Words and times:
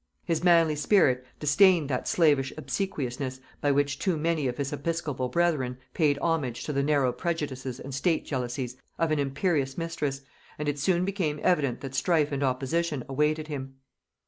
His 0.25 0.43
manly 0.43 0.75
spirit 0.75 1.23
disdained 1.39 1.87
that 1.89 2.07
slavish 2.07 2.51
obsequiousness 2.57 3.39
by 3.61 3.69
which 3.71 3.99
too 3.99 4.17
many 4.17 4.47
of 4.47 4.57
his 4.57 4.73
episcopal 4.73 5.29
brethren 5.29 5.77
paid 5.93 6.17
homage 6.17 6.63
to 6.63 6.73
the 6.73 6.81
narrow 6.81 7.11
prejudices 7.13 7.79
and 7.79 7.93
state 7.93 8.25
jealousies 8.25 8.77
of 8.97 9.11
an 9.11 9.19
imperious 9.19 9.77
mistress, 9.77 10.21
and 10.57 10.67
it 10.67 10.79
soon 10.79 11.05
became 11.05 11.39
evident 11.43 11.81
that 11.81 11.93
strife 11.93 12.31
and 12.31 12.41
opposition 12.41 13.03
awaited 13.07 13.47
him. 13.47 13.75